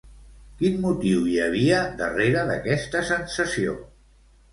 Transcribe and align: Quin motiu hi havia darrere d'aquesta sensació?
Quin 0.59 0.77
motiu 0.85 1.19
hi 1.31 1.35
havia 1.43 1.81
darrere 1.99 2.41
d'aquesta 2.47 3.03
sensació? 3.11 3.77